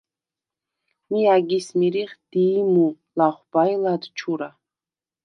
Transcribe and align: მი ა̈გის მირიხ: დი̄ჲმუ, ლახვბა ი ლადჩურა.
მი 1.09 1.19
ა̈გის 1.33 1.67
მირიხ: 1.79 2.11
დი̄ჲმუ, 2.31 2.87
ლახვბა 3.17 3.63
ი 3.73 3.75
ლადჩურა. 3.83 4.49